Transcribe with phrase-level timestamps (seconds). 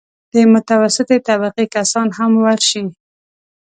[0.33, 2.83] د متوسطې طبقې کسان هم ورشي.